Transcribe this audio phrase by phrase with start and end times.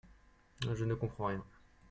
[0.73, 1.45] Je ne comprends rien.